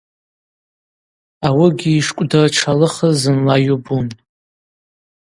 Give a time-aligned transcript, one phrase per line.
[1.47, 4.07] Ауыгьи йшкӏвдыртшалыхыз зынла йубун.